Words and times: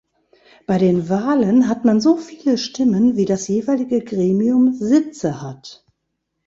Bei 0.65 0.79
den 0.79 1.09
Wahlen 1.09 1.67
hat 1.69 1.85
man 1.85 2.01
so 2.01 2.17
viele 2.17 2.57
Stimmen 2.57 3.17
wie 3.17 3.25
das 3.25 3.47
jeweilige 3.47 4.01
Gremium 4.03 4.73
Sitze 4.73 5.43
hat. 5.43 5.85